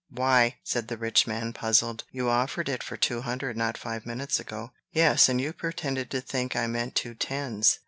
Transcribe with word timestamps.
"Why!" 0.09 0.55
said 0.63 0.87
the 0.87 0.97
rich 0.97 1.27
man, 1.27 1.53
puzzled, 1.53 2.05
"you 2.11 2.27
offered 2.27 2.67
it 2.69 2.81
for 2.81 2.97
two 2.97 3.21
hundred, 3.21 3.55
not 3.55 3.77
five 3.77 4.03
minutes 4.03 4.39
ago." 4.39 4.71
"Yes; 4.91 5.29
and 5.29 5.39
you 5.39 5.53
pretended 5.53 6.09
to 6.09 6.21
think 6.21 6.55
I 6.55 6.65
meant 6.65 6.95
two 6.95 7.13
tens." 7.13 7.77